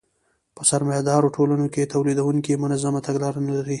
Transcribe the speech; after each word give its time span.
په 0.55 0.61
سرمایه 0.69 1.03
داري 1.09 1.29
ټولنو 1.35 1.65
کې 1.73 1.91
تولیدونکي 1.93 2.53
منظمه 2.63 2.99
تګلاره 3.07 3.39
نلري 3.47 3.69